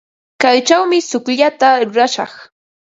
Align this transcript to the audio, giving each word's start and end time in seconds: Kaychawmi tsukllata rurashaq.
Kaychawmi 0.41 0.99
tsukllata 1.07 1.69
rurashaq. 1.85 2.33